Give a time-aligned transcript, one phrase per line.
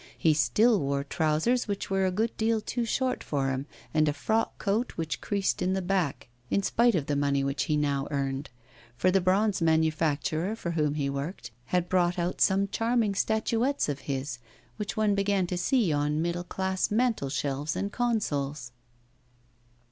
[0.17, 4.13] He still wore trousers which were a good deal too short for him, and a
[4.13, 8.07] frock coat which creased in the back, in spite of the money which he now
[8.09, 8.49] earned;
[8.97, 13.99] for the bronze manufacturer for whom he worked had brought out some charming statuettes of
[14.09, 14.39] his,
[14.77, 18.71] which one began to see on middle class mantel shelves and consoles.